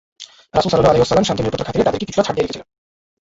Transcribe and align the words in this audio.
রাসূল 0.55 0.69
সাল্লাল্লাহু 0.69 0.91
আলাইহি 0.93 1.03
ওয়াসাল্লাম 1.03 1.27
শান্তি 1.27 1.39
ও 1.39 1.43
নিরাপত্তার 1.43 1.67
খাতিরে 1.67 1.85
তাদেরকে 1.87 2.07
কিছুটা 2.07 2.25
ছাড় 2.25 2.35
দিয়ে 2.35 2.45
রেখেছিলেন। 2.45 2.67